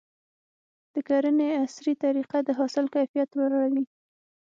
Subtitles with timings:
[0.93, 3.83] د کرنې عصري طریقې د حاصل کیفیت لوړوي.